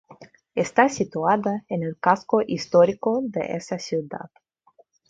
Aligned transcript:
Está 0.55 0.89
situada 0.89 1.63
en 1.69 1.83
el 1.83 1.95
casco 1.99 2.41
histórico 2.41 3.21
de 3.25 3.55
esa 3.55 3.77
ciudad. 3.77 4.31